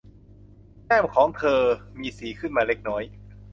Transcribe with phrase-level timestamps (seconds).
[0.85, 1.61] แก้มของเธอ
[1.99, 3.03] มีสีขึ้นมาเล็กน้อย